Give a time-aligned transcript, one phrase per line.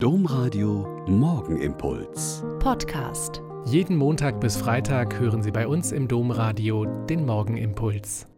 [0.00, 2.44] Domradio Morgenimpuls.
[2.60, 3.42] Podcast.
[3.66, 8.28] Jeden Montag bis Freitag hören Sie bei uns im Domradio den Morgenimpuls.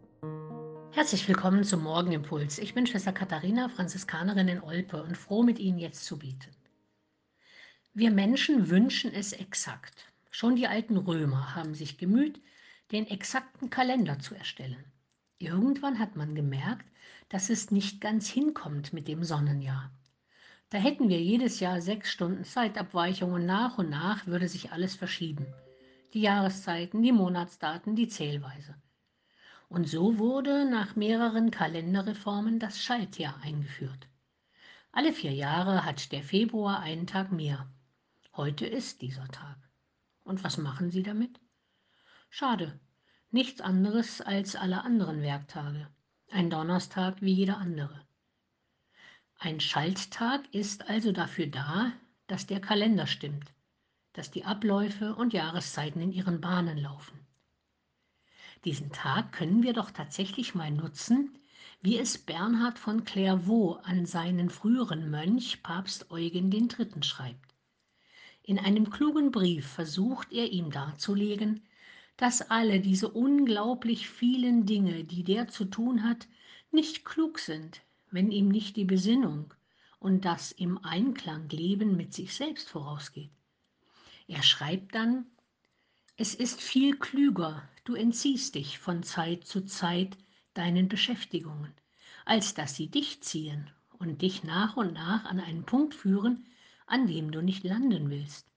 [0.89, 2.57] Herzlich willkommen zum Morgenimpuls.
[2.57, 6.49] Ich bin Schwester Katharina, Franziskanerin in Olpe und froh, mit Ihnen jetzt zu bieten.
[7.93, 10.11] Wir Menschen wünschen es exakt.
[10.31, 12.41] Schon die alten Römer haben sich gemüht,
[12.91, 14.83] den exakten Kalender zu erstellen.
[15.37, 16.87] Irgendwann hat man gemerkt,
[17.29, 19.91] dass es nicht ganz hinkommt mit dem Sonnenjahr.
[20.71, 24.95] Da hätten wir jedes Jahr sechs Stunden Zeitabweichung und nach und nach würde sich alles
[24.95, 25.45] verschieben.
[26.13, 28.75] Die Jahreszeiten, die Monatsdaten, die Zählweise.
[29.67, 34.07] Und so wurde nach mehreren Kalenderreformen das Schaltjahr eingeführt.
[34.93, 37.67] Alle vier Jahre hat der Februar einen Tag mehr.
[38.33, 39.57] Heute ist dieser Tag.
[40.23, 41.41] Und was machen Sie damit?
[42.29, 42.79] Schade,
[43.29, 45.89] nichts anderes als alle anderen Werktage.
[46.29, 48.05] Ein Donnerstag wie jeder andere.
[49.43, 51.93] Ein Schalttag ist also dafür da,
[52.27, 53.51] dass der Kalender stimmt,
[54.13, 57.19] dass die Abläufe und Jahreszeiten in ihren Bahnen laufen.
[58.65, 61.39] Diesen Tag können wir doch tatsächlich mal nutzen,
[61.81, 67.01] wie es Bernhard von Clairvaux an seinen früheren Mönch Papst Eugen III.
[67.01, 67.55] schreibt.
[68.43, 71.63] In einem klugen Brief versucht er ihm darzulegen,
[72.15, 76.27] dass alle diese unglaublich vielen Dinge, die der zu tun hat,
[76.69, 77.81] nicht klug sind,
[78.11, 79.53] wenn ihm nicht die Besinnung
[79.99, 83.31] und das im Einklang Leben mit sich selbst vorausgeht.
[84.27, 85.25] Er schreibt dann,
[86.17, 90.17] es ist viel klüger, du entziehst dich von Zeit zu Zeit
[90.53, 91.73] deinen Beschäftigungen,
[92.25, 96.45] als dass sie dich ziehen und dich nach und nach an einen Punkt führen,
[96.85, 98.51] an dem du nicht landen willst.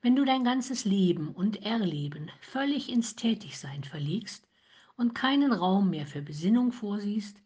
[0.00, 4.48] Wenn du dein ganzes Leben und Erleben völlig ins Tätigsein verlegst
[4.96, 7.40] und keinen Raum mehr für Besinnung vorsiehst,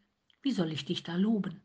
[0.47, 1.61] wie soll ich dich da loben?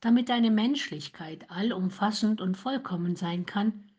[0.00, 3.92] Damit deine Menschlichkeit allumfassend und vollkommen sein kann,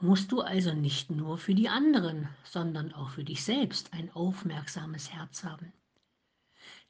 [0.00, 5.12] musst du also nicht nur für die anderen, sondern auch für dich selbst ein aufmerksames
[5.12, 5.72] Herz haben.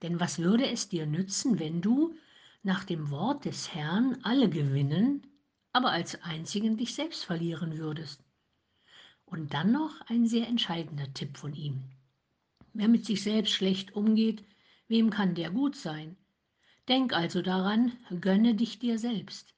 [0.03, 2.15] Denn was würde es dir nützen, wenn du
[2.63, 5.27] nach dem Wort des Herrn alle gewinnen,
[5.73, 8.23] aber als einzigen dich selbst verlieren würdest?
[9.25, 11.83] Und dann noch ein sehr entscheidender Tipp von ihm.
[12.75, 14.45] Wer mit sich selbst schlecht umgeht,
[14.87, 16.17] Wem kann der gut sein?
[16.89, 19.55] Denk also daran, gönne dich dir selbst.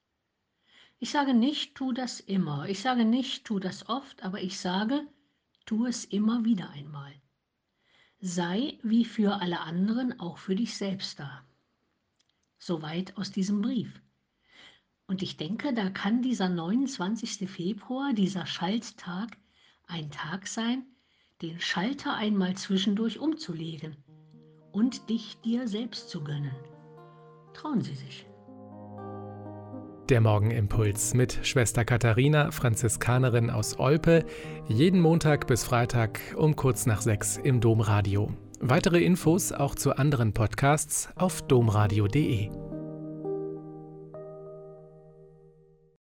[0.99, 5.05] Ich sage nicht, tu das immer, ich sage nicht, tu das oft, aber ich sage,
[5.65, 7.13] tu es immer wieder einmal.
[8.19, 11.45] Sei wie für alle anderen auch für dich selbst da.
[12.57, 14.01] Soweit aus diesem Brief.
[15.07, 17.49] Und ich denke, da kann dieser 29.
[17.49, 19.37] Februar, dieser Schalttag,
[19.87, 20.85] ein Tag sein,
[21.41, 24.06] den Schalter einmal zwischendurch umzulegen
[24.77, 26.55] und dich dir selbst zu gönnen.
[27.53, 28.27] Trauen Sie sich.
[30.07, 34.23] Der Morgenimpuls mit Schwester Katharina, Franziskanerin aus Olpe,
[34.67, 38.31] jeden Montag bis Freitag um kurz nach sechs im Domradio.
[38.59, 42.66] Weitere Infos auch zu anderen Podcasts auf domradio.de.